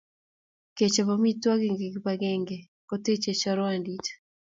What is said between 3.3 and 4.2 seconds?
chorwandit